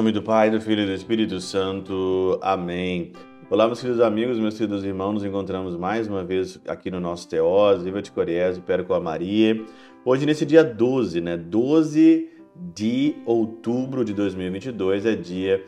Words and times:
nome 0.00 0.12
do 0.12 0.22
Pai, 0.22 0.48
do 0.50 0.58
Filho 0.62 0.82
e 0.84 0.86
do 0.86 0.94
Espírito 0.94 1.38
Santo. 1.42 2.38
Amém. 2.40 3.12
Olá, 3.50 3.66
meus 3.66 3.82
queridos 3.82 4.00
amigos, 4.00 4.38
meus 4.38 4.56
queridos 4.56 4.82
irmãos, 4.82 5.12
nos 5.12 5.24
encontramos 5.24 5.76
mais 5.76 6.08
uma 6.08 6.24
vez 6.24 6.58
aqui 6.66 6.90
no 6.90 6.98
nosso 6.98 7.28
Teós, 7.28 7.82
Viva 7.82 8.00
de 8.00 8.10
Coriésio, 8.10 8.62
com 8.86 8.94
a 8.94 8.98
Maria. 8.98 9.62
Hoje, 10.02 10.24
nesse 10.24 10.46
dia 10.46 10.64
12, 10.64 11.20
né? 11.20 11.36
12 11.36 12.30
de 12.74 13.14
outubro 13.26 14.02
de 14.02 14.14
2022, 14.14 15.04
é 15.04 15.14
dia 15.14 15.62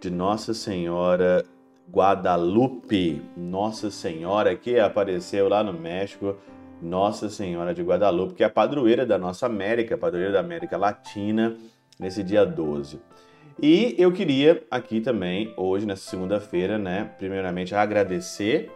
de 0.00 0.08
Nossa 0.10 0.54
Senhora 0.54 1.44
Guadalupe. 1.92 3.20
Nossa 3.36 3.90
Senhora 3.90 4.56
que 4.56 4.80
apareceu 4.80 5.46
lá 5.46 5.62
no 5.62 5.74
México, 5.74 6.36
Nossa 6.80 7.28
Senhora 7.28 7.74
de 7.74 7.82
Guadalupe, 7.82 8.32
que 8.32 8.42
é 8.42 8.46
a 8.46 8.50
padroeira 8.50 9.04
da 9.04 9.18
nossa 9.18 9.44
América, 9.44 9.98
padroeira 9.98 10.32
da 10.32 10.40
América 10.40 10.78
Latina 10.78 11.54
nesse 12.00 12.22
dia 12.22 12.46
12. 12.46 12.98
E 13.62 13.94
eu 13.98 14.10
queria 14.12 14.64
aqui 14.68 15.00
também, 15.00 15.54
hoje, 15.56 15.86
nessa 15.86 16.10
segunda-feira, 16.10 16.76
né, 16.76 17.12
primeiramente 17.18 17.74
agradecer 17.74 18.70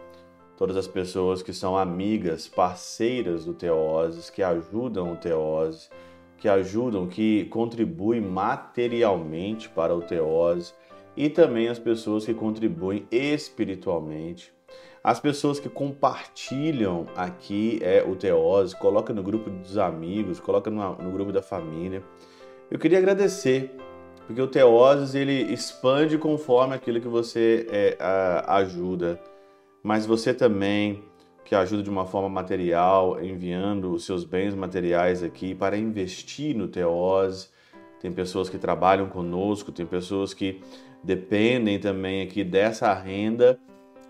todas 0.57 0.77
as 0.77 0.87
pessoas 0.87 1.41
que 1.41 1.53
são 1.53 1.77
amigas, 1.77 2.47
parceiras 2.47 3.43
do 3.43 3.53
Teoses, 3.53 4.29
que 4.29 4.41
ajudam 4.41 5.11
o 5.11 5.17
Teoses, 5.17 5.89
que 6.37 6.47
ajudam, 6.47 7.07
que 7.07 7.45
contribuem 7.45 8.21
materialmente 8.21 9.67
para 9.67 9.93
o 9.93 10.01
Teose 10.01 10.73
e 11.15 11.29
também 11.29 11.67
as 11.67 11.77
pessoas 11.77 12.25
que 12.25 12.33
contribuem 12.33 13.05
espiritualmente. 13.11 14.53
As 15.03 15.19
pessoas 15.19 15.59
que 15.59 15.69
compartilham 15.69 17.05
aqui 17.15 17.79
é 17.81 18.01
o 18.01 18.15
Teose, 18.15 18.75
coloca 18.77 19.13
no 19.13 19.23
grupo 19.23 19.49
dos 19.49 19.77
amigos, 19.77 20.39
coloca 20.39 20.69
no, 20.69 20.95
no 20.95 21.11
grupo 21.11 21.33
da 21.33 21.41
família. 21.41 22.01
Eu 22.71 22.77
queria 22.79 22.97
agradecer, 22.97 23.71
porque 24.29 24.43
o 24.43 24.47
Teoses 24.47 25.15
ele 25.15 25.51
expande 25.51 26.15
conforme 26.15 26.75
aquilo 26.75 27.01
que 27.01 27.07
você 27.07 27.65
é, 27.67 27.97
a, 27.99 28.57
ajuda, 28.57 29.19
mas 29.81 30.05
você 30.05 30.35
também 30.35 31.03
que 31.43 31.55
ajuda 31.55 31.81
de 31.81 31.89
uma 31.89 32.05
forma 32.05 32.29
material, 32.29 33.19
enviando 33.23 33.91
os 33.91 34.05
seus 34.05 34.23
bens 34.23 34.53
materiais 34.53 35.23
aqui 35.23 35.55
para 35.55 35.75
investir 35.75 36.55
no 36.55 36.67
Teose. 36.67 37.47
Tem 37.99 38.11
pessoas 38.11 38.49
que 38.49 38.59
trabalham 38.59 39.09
conosco, 39.09 39.71
tem 39.71 39.87
pessoas 39.87 40.31
que 40.31 40.61
dependem 41.03 41.79
também 41.79 42.21
aqui 42.21 42.43
dessa 42.43 42.93
renda. 42.93 43.59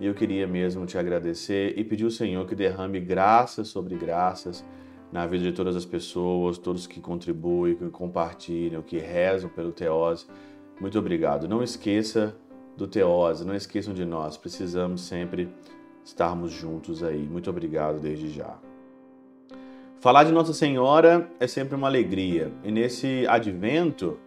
E 0.02 0.06
eu 0.06 0.14
queria 0.14 0.46
mesmo 0.46 0.86
te 0.86 0.98
agradecer 0.98 1.80
e 1.80 1.84
pedir 1.86 2.04
ao 2.04 2.12
Senhor 2.12 2.46
que 2.46 2.56
derrame 2.56 3.00
graças 3.00 3.70
sobre 3.70 3.96
graças 3.96 4.66
na 5.12 5.26
vida 5.26 5.44
de 5.44 5.52
todas 5.52 5.76
as 5.76 5.86
pessoas, 5.86 6.58
todos 6.58 6.86
que 6.86 7.00
contribuem, 7.00 7.76
que 7.76 7.90
compartilham, 7.90 8.82
que 8.82 8.98
rezam 8.98 9.50
pelo 9.50 9.72
Teose. 9.72 10.26
Muito 10.80 10.98
obrigado. 11.00 11.48
Não 11.48 11.64
esqueça 11.64 12.36
do 12.78 12.88
Teose, 12.88 13.46
não 13.46 13.56
esqueçam 13.56 13.94
de 13.94 14.06
nós. 14.06 14.38
Precisamos 14.38 15.02
sempre 15.02 15.50
estarmos 16.04 16.52
juntos 16.52 17.04
aí. 17.04 17.28
Muito 17.28 17.50
obrigado 17.50 18.00
desde 18.00 18.30
já. 18.30 18.58
Falar 20.00 20.24
de 20.24 20.32
Nossa 20.32 20.54
Senhora 20.54 21.30
é 21.40 21.48
sempre 21.48 21.76
uma 21.76 21.88
alegria. 21.88 22.52
E 22.64 22.72
nesse 22.72 23.26
advento, 23.28 24.18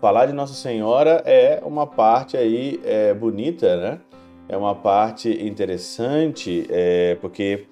falar 0.00 0.26
de 0.26 0.32
Nossa 0.32 0.54
Senhora 0.54 1.22
é 1.24 1.62
uma 1.64 1.86
parte 1.86 2.36
aí 2.36 2.80
é, 2.84 3.14
bonita, 3.14 3.76
né? 3.76 4.00
É 4.48 4.56
uma 4.56 4.74
parte 4.74 5.30
interessante, 5.46 6.66
é, 6.68 7.16
porque 7.20 7.66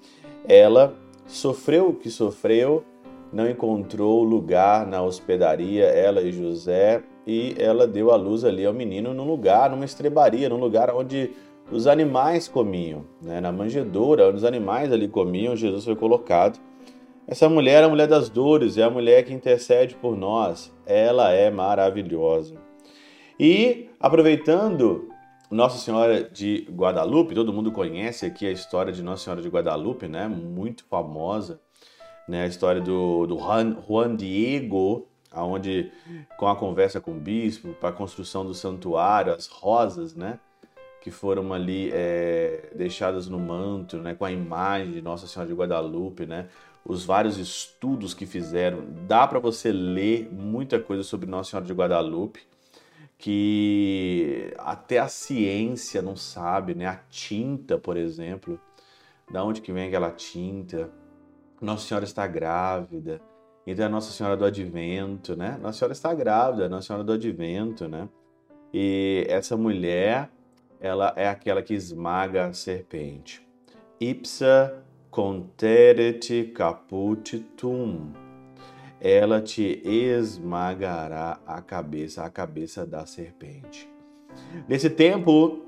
ela 0.47 0.95
Sofreu 1.29 1.89
o 1.89 1.93
que 1.93 2.09
sofreu, 2.09 2.83
não 3.31 3.47
encontrou 3.47 4.23
lugar 4.23 4.87
na 4.87 5.03
hospedaria, 5.03 5.85
ela 5.85 6.23
e 6.23 6.31
José, 6.31 7.03
e 7.25 7.53
ela 7.59 7.85
deu 7.85 8.09
a 8.09 8.15
luz 8.15 8.43
ali 8.43 8.65
ao 8.65 8.73
menino 8.73 9.13
num 9.13 9.27
lugar, 9.27 9.69
numa 9.69 9.85
estrebaria, 9.85 10.49
num 10.49 10.59
lugar 10.59 10.89
onde 10.89 11.29
os 11.71 11.85
animais 11.85 12.47
comiam, 12.47 13.05
né? 13.21 13.39
na 13.39 13.51
manjedoura, 13.51 14.27
onde 14.27 14.37
os 14.37 14.43
animais 14.43 14.91
ali 14.91 15.07
comiam, 15.07 15.55
Jesus 15.55 15.85
foi 15.85 15.95
colocado. 15.95 16.59
Essa 17.27 17.47
mulher 17.47 17.83
é 17.83 17.85
a 17.85 17.89
mulher 17.89 18.07
das 18.07 18.27
dores, 18.27 18.75
é 18.75 18.81
a 18.81 18.89
mulher 18.89 19.23
que 19.23 19.31
intercede 19.31 19.93
por 19.93 20.17
nós, 20.17 20.73
ela 20.83 21.31
é 21.31 21.51
maravilhosa. 21.51 22.55
E 23.39 23.87
aproveitando 23.99 25.09
nossa 25.51 25.79
Senhora 25.79 26.23
de 26.23 26.67
Guadalupe, 26.69 27.33
todo 27.33 27.51
mundo 27.51 27.71
conhece 27.71 28.25
aqui 28.25 28.45
a 28.45 28.51
história 28.51 28.93
de 28.93 29.01
Nossa 29.01 29.23
Senhora 29.23 29.41
de 29.41 29.49
Guadalupe, 29.49 30.07
né? 30.07 30.27
Muito 30.27 30.85
famosa, 30.85 31.59
né? 32.27 32.43
A 32.43 32.47
história 32.47 32.79
do, 32.79 33.25
do 33.25 33.37
Juan 33.37 34.15
Diego, 34.15 35.07
aonde 35.31 35.91
com 36.37 36.47
a 36.47 36.55
conversa 36.55 37.01
com 37.01 37.11
o 37.11 37.19
bispo, 37.19 37.73
para 37.73 37.89
a 37.89 37.91
construção 37.93 38.45
do 38.45 38.53
santuário, 38.53 39.33
as 39.33 39.47
rosas, 39.47 40.15
né? 40.15 40.39
Que 41.01 41.09
foram 41.09 41.51
ali 41.51 41.89
é, 41.93 42.69
deixadas 42.75 43.27
no 43.27 43.39
manto, 43.39 43.97
né? 43.97 44.13
Com 44.13 44.25
a 44.25 44.31
imagem 44.31 44.93
de 44.93 45.01
Nossa 45.01 45.25
Senhora 45.25 45.49
de 45.49 45.57
Guadalupe, 45.57 46.27
né? 46.27 46.47
Os 46.85 47.03
vários 47.03 47.39
estudos 47.39 48.13
que 48.13 48.27
fizeram, 48.27 48.85
dá 49.07 49.25
para 49.25 49.39
você 49.39 49.71
ler 49.71 50.29
muita 50.31 50.79
coisa 50.79 51.01
sobre 51.01 51.27
Nossa 51.27 51.49
Senhora 51.49 51.65
de 51.65 51.73
Guadalupe 51.73 52.41
que 53.19 54.53
até 54.57 54.97
a 54.97 55.09
ciência 55.09 56.01
não 56.01 56.15
sabe, 56.15 56.73
né? 56.73 56.87
A 56.87 56.95
tinta, 57.09 57.77
por 57.77 57.97
exemplo, 57.97 58.59
da 59.29 59.43
onde 59.43 59.61
que 59.61 59.73
vem 59.73 59.89
aquela 59.89 60.09
tinta? 60.09 60.89
Nossa 61.61 61.85
Senhora 61.85 62.05
está 62.05 62.25
grávida. 62.25 63.21
Então 63.67 63.85
a 63.85 63.89
Nossa 63.89 64.13
Senhora 64.13 64.37
do 64.37 64.45
Advento, 64.45 65.35
né? 65.35 65.59
Nossa 65.61 65.79
Senhora 65.79 65.91
está 65.91 66.13
grávida, 66.13 66.69
Nossa 66.69 66.87
Senhora 66.87 67.03
do 67.03 67.11
Advento, 67.11 67.89
né? 67.89 68.07
E 68.73 69.25
essa 69.27 69.57
mulher, 69.57 70.29
ela 70.79 71.13
é 71.17 71.27
aquela 71.27 71.61
que 71.61 71.73
esmaga 71.73 72.45
a 72.45 72.53
serpente. 72.53 73.45
Ipsa 73.99 74.81
conteret 75.11 76.53
caput 76.55 77.37
tum 77.57 78.28
ela 79.01 79.41
te 79.41 79.81
esmagará 79.85 81.39
a 81.45 81.61
cabeça, 81.61 82.23
a 82.23 82.29
cabeça 82.29 82.85
da 82.85 83.05
serpente. 83.05 83.89
Nesse 84.67 84.89
tempo 84.89 85.65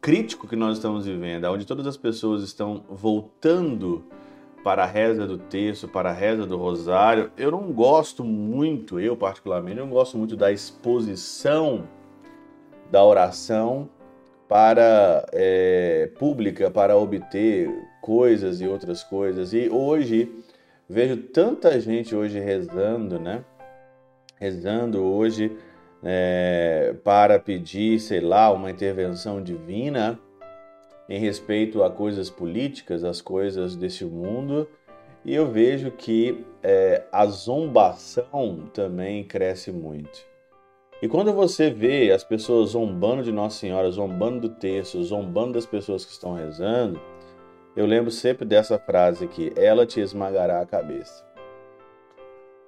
crítico 0.00 0.48
que 0.48 0.56
nós 0.56 0.78
estamos 0.78 1.06
vivendo, 1.06 1.44
onde 1.44 1.66
todas 1.66 1.86
as 1.86 1.96
pessoas 1.96 2.42
estão 2.42 2.84
voltando 2.88 4.04
para 4.64 4.84
a 4.84 4.86
reza 4.86 5.26
do 5.26 5.38
texto, 5.38 5.88
para 5.88 6.10
a 6.10 6.12
reza 6.12 6.46
do 6.46 6.56
rosário, 6.56 7.30
eu 7.36 7.50
não 7.50 7.72
gosto 7.72 8.24
muito, 8.24 8.98
eu 8.98 9.16
particularmente, 9.16 9.78
não 9.78 9.88
gosto 9.88 10.16
muito 10.16 10.36
da 10.36 10.50
exposição 10.52 11.88
da 12.90 13.02
oração 13.02 13.88
para 14.48 15.26
é, 15.32 16.10
pública 16.18 16.70
para 16.70 16.96
obter 16.96 17.70
coisas 18.02 18.60
e 18.60 18.66
outras 18.66 19.02
coisas. 19.02 19.52
E 19.54 19.68
hoje 19.70 20.30
Vejo 20.88 21.16
tanta 21.16 21.80
gente 21.80 22.14
hoje 22.14 22.38
rezando, 22.38 23.18
né? 23.18 23.44
Rezando 24.38 25.02
hoje 25.02 25.56
é, 26.02 26.94
para 27.04 27.38
pedir, 27.38 28.00
sei 28.00 28.20
lá, 28.20 28.52
uma 28.52 28.70
intervenção 28.70 29.42
divina 29.42 30.18
em 31.08 31.18
respeito 31.18 31.82
a 31.82 31.90
coisas 31.90 32.28
políticas, 32.28 33.04
as 33.04 33.20
coisas 33.20 33.76
desse 33.76 34.04
mundo. 34.04 34.68
E 35.24 35.34
eu 35.34 35.50
vejo 35.50 35.90
que 35.92 36.44
é, 36.62 37.04
a 37.12 37.26
zombação 37.26 38.68
também 38.72 39.22
cresce 39.22 39.70
muito. 39.70 40.32
E 41.00 41.08
quando 41.08 41.32
você 41.32 41.70
vê 41.70 42.12
as 42.12 42.22
pessoas 42.22 42.70
zombando 42.70 43.22
de 43.22 43.32
Nossa 43.32 43.58
Senhora, 43.58 43.90
zombando 43.90 44.48
do 44.48 44.54
texto, 44.54 45.02
zombando 45.02 45.54
das 45.54 45.66
pessoas 45.66 46.04
que 46.04 46.12
estão 46.12 46.34
rezando, 46.34 47.00
eu 47.74 47.86
lembro 47.86 48.10
sempre 48.10 48.44
dessa 48.44 48.78
frase 48.78 49.24
aqui: 49.24 49.52
ela 49.56 49.86
te 49.86 50.00
esmagará 50.00 50.60
a 50.60 50.66
cabeça. 50.66 51.24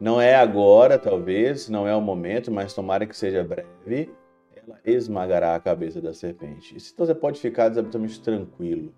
Não 0.01 0.21
é 0.21 0.35
agora, 0.35 0.99
talvez, 0.99 1.69
não 1.69 1.87
é 1.87 1.95
o 1.95 2.01
momento, 2.01 2.51
mas 2.51 2.75
tomara 2.75 3.07
que 3.07 3.17
seja 3.17 3.45
breve, 3.45 4.11
ela 4.55 4.81
esmagará 4.85 5.55
a 5.55 5.61
cabeça 5.61 6.01
da 6.01 6.13
serpente. 6.13 6.77
Então 6.77 7.07
você 7.07 7.15
pode 7.15 7.39
ficar 7.39 7.67
absolutamente 7.67 8.21
tranquilo, 8.21 8.93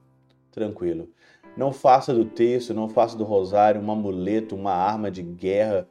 tranquilo. 0.51 1.09
Não 1.57 1.73
faça 1.73 2.15
do 2.15 2.25
texto, 2.25 2.73
não 2.73 2.89
faça 2.89 3.17
do 3.17 3.25
rosário 3.25 3.81
um 3.81 3.91
amuleto, 3.91 4.55
uma 4.55 4.73
arma 4.73 5.11
de 5.11 5.23
guerra 5.23 5.87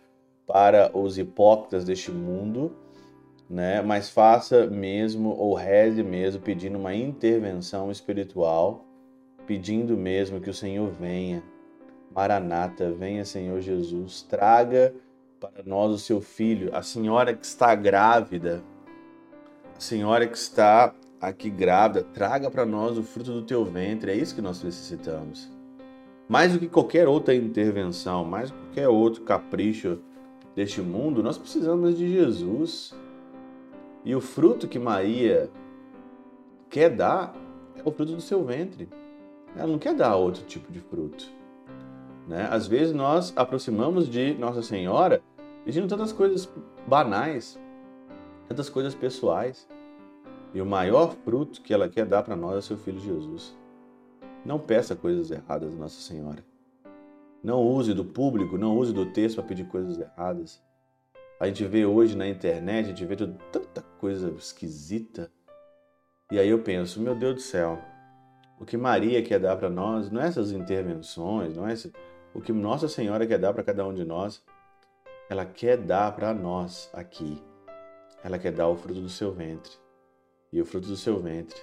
para 0.48 0.96
os 0.96 1.18
hipócritas 1.18 1.86
deste 1.86 2.12
mundo, 2.12 2.76
né? 3.50 3.82
Mas 3.82 4.10
faça 4.10 4.68
mesmo 4.68 5.30
ou 5.30 5.54
reze 5.54 6.04
mesmo 6.04 6.42
pedindo 6.42 6.78
uma 6.78 6.96
intervenção 6.96 7.92
espiritual 7.92 8.86
pedindo 9.46 9.98
mesmo 9.98 10.42
que 10.42 10.50
o 10.50 10.54
Senhor 10.54 10.90
venha. 10.92 11.44
Maranata, 12.14 12.92
venha 12.92 13.26
Senhor 13.26 13.60
Jesus, 13.60 14.22
traga 14.22 14.94
para 15.40 15.64
nós 15.66 15.92
o 15.92 15.98
seu 15.98 16.22
filho, 16.22 16.74
a 16.74 16.82
senhora 16.82 17.34
que 17.34 17.46
está 17.46 17.76
grávida, 17.76 18.64
a 19.76 19.80
senhora 19.80 20.26
que 20.26 20.38
está 20.38 20.94
aqui 21.20 21.50
grávida, 21.50 22.04
traga 22.14 22.50
para 22.50 22.66
nós 22.66 22.98
o 22.98 23.04
fruto 23.04 23.34
do 23.34 23.42
teu 23.42 23.66
ventre, 23.66 24.12
é 24.12 24.16
isso 24.16 24.34
que 24.34 24.42
nós 24.42 24.64
necessitamos. 24.64 25.50
Mais 26.28 26.54
do 26.54 26.60
que 26.60 26.68
qualquer 26.68 27.08
outra 27.08 27.36
intervenção, 27.36 28.24
mais 28.24 28.50
do 28.50 28.56
que 28.56 28.64
qualquer 28.64 28.88
outro 28.88 29.24
capricho 29.24 30.00
deste 30.56 30.82
mundo, 30.82 31.22
nós 31.22 31.38
precisamos 31.38 31.98
de 31.98 32.12
Jesus. 32.12 32.96
E 34.04 34.16
o 34.16 34.22
fruto 34.22 34.68
que 34.68 34.80
Maria 34.80 35.50
quer 36.70 36.90
dar 36.90 37.36
é 37.76 37.82
o 37.84 37.92
fruto 37.92 38.14
do 38.14 38.22
seu 38.22 38.44
ventre. 38.44 38.88
Ela 39.56 39.68
não 39.68 39.80
quer 39.80 39.94
dar 39.94 40.16
outro 40.16 40.44
tipo 40.44 40.72
de 40.72 40.80
fruto. 40.80 41.26
Né? 42.28 42.48
Às 42.52 42.68
vezes 42.68 42.94
nós 42.94 43.34
aproximamos 43.36 44.10
de 44.10 44.34
Nossa 44.34 44.62
Senhora 44.62 45.22
pedindo 45.64 45.88
tantas 45.88 46.12
coisas 46.12 46.50
banais, 46.88 47.60
tantas 48.48 48.70
coisas 48.70 48.94
pessoais. 48.94 49.68
E 50.54 50.62
o 50.62 50.66
maior 50.66 51.14
fruto 51.24 51.62
que 51.62 51.74
ela 51.74 51.90
quer 51.90 52.06
dar 52.06 52.24
para 52.24 52.36
nós 52.36 52.58
é 52.58 52.62
seu 52.62 52.78
filho 52.78 53.00
Jesus. 53.00 53.56
Não 54.46 54.60
peça 54.60 54.96
coisas 54.96 55.32
erradas 55.32 55.74
a 55.74 55.76
Nossa 55.76 56.00
Senhora. 56.00 56.44
Não 57.44 57.62
use 57.62 57.94
do 57.94 58.06
público, 58.06 58.58
não 58.58 58.78
use 58.78 58.94
do 58.94 59.06
texto 59.06 59.36
para 59.36 59.46
pedir 59.46 59.68
coisas 59.68 60.00
erradas. 60.00 60.64
A 61.40 61.48
gente 61.48 61.66
vê 61.66 61.86
hoje 61.86 62.16
na 62.16 62.28
internet, 62.28 62.86
a 62.86 62.90
gente 62.90 63.06
vê 63.06 63.16
tanta 63.16 63.82
coisa 64.00 64.30
esquisita. 64.32 65.30
E 66.32 66.40
aí 66.40 66.50
eu 66.50 66.60
penso, 66.60 67.02
meu 67.02 67.14
Deus 67.14 67.36
do 67.36 67.42
céu, 67.42 67.80
o 68.60 68.66
que 68.66 68.78
Maria 68.78 69.22
quer 69.22 69.40
dar 69.40 69.58
para 69.58 69.70
nós 69.70 70.10
não 70.10 70.22
é 70.22 70.28
essas 70.28 70.52
intervenções, 70.52 71.56
não 71.56 71.68
é 71.68 71.74
esse, 71.74 71.92
o 72.34 72.42
que 72.42 72.54
Nossa 72.54 72.88
Senhora 72.88 73.26
quer 73.26 73.40
dar 73.40 73.54
para 73.54 73.64
cada 73.64 73.86
um 73.86 73.94
de 73.94 74.04
nós. 74.04 74.44
Ela 75.30 75.46
quer 75.46 75.78
dar 75.78 76.16
para 76.16 76.34
nós 76.34 76.90
aqui. 76.94 77.42
Ela 78.24 78.38
quer 78.38 78.52
dar 78.52 78.68
o 78.68 78.76
fruto 78.76 79.02
do 79.02 79.10
seu 79.10 79.32
ventre. 79.32 79.72
E 80.52 80.62
o 80.62 80.66
fruto 80.66 80.88
do 80.88 80.96
seu 80.96 81.20
ventre 81.20 81.60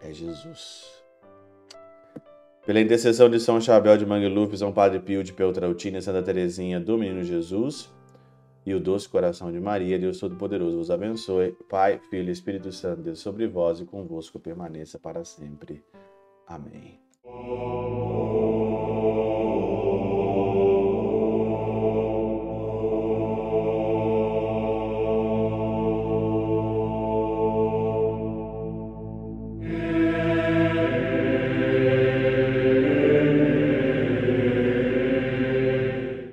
é 0.00 0.12
Jesus. 0.12 1.02
Pela 2.66 2.80
intercessão 2.80 3.28
de 3.28 3.40
São 3.40 3.60
Chabel 3.60 3.96
de 3.96 4.06
Mangluf, 4.06 4.56
São 4.56 4.72
Padre 4.72 5.00
Pio 5.00 5.24
de 5.24 5.32
Peltrautina 5.32 5.98
e 5.98 6.02
Santa 6.02 6.22
Teresinha 6.22 6.78
do 6.78 6.96
Menino 6.96 7.22
Jesus, 7.22 7.92
e 8.64 8.74
o 8.74 8.80
doce 8.80 9.08
coração 9.08 9.50
de 9.50 9.60
Maria, 9.60 9.98
Deus 9.98 10.18
Todo-Poderoso 10.18 10.76
vos 10.76 10.90
abençoe. 10.90 11.52
Pai, 11.68 12.00
Filho 12.10 12.28
e 12.28 12.32
Espírito 12.32 12.70
Santo, 12.72 13.02
Deus 13.02 13.20
sobre 13.20 13.46
vós 13.46 13.80
e 13.80 13.84
convosco 13.84 14.38
permaneça 14.38 14.98
para 14.98 15.24
sempre. 15.24 15.82
Amém. 16.46 17.00